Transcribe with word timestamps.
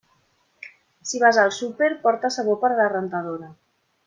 Si 1.09 1.19
vas 1.19 1.37
al 1.37 1.51
súper, 1.59 1.95
porta 2.05 2.35
sabó 2.39 2.59
per 2.65 2.73
a 2.75 2.81
la 2.83 2.91
rentadora. 2.97 3.55